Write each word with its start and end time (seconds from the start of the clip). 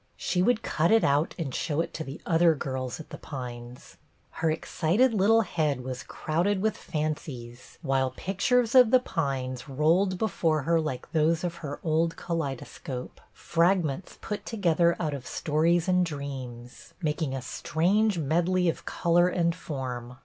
She 0.17 0.41
would 0.41 0.63
cut 0.63 0.89
it 0.89 1.03
out 1.03 1.35
and 1.37 1.53
show 1.53 1.79
it 1.79 1.93
to 1.93 2.03
the 2.03 2.19
other 2.25 2.55
girls 2.55 2.99
at 2.99 3.11
The 3.11 3.19
Pines. 3.19 3.97
Her 4.31 4.49
excited 4.49 5.13
little 5.13 5.41
head 5.41 5.81
was 5.83 6.01
crowded 6.01 6.59
with 6.59 6.75
fancies, 6.75 7.77
while 7.83 8.09
pictures 8.17 8.73
of 8.73 8.89
The 8.89 8.99
Pines 8.99 9.69
rolled 9.69 10.17
before 10.17 10.63
her 10.63 10.81
like 10.81 11.11
those 11.11 11.43
of 11.43 11.57
her 11.61 11.79
old 11.83 12.15
kaleidoscope,— 12.15 13.21
fragments 13.51 14.17
put 14.21 14.43
together 14.43 14.95
out 14.99 15.13
of 15.13 15.27
stories 15.27 15.87
and 15.87 16.03
dreams,— 16.03 16.93
making 17.03 17.35
a 17.35 17.41
strange 17.43 18.17
medley 18.17 18.69
of 18.69 18.85
color 18.85 19.27
and 19.27 19.53
form. 19.55 20.17